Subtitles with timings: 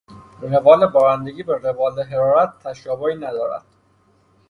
[0.41, 3.65] روال بارندگی با روال حرارت تشابهی ندارد.